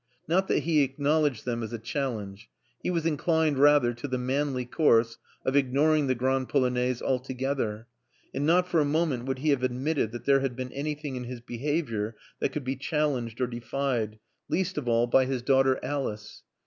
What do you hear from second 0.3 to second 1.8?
that he acknowledged them as a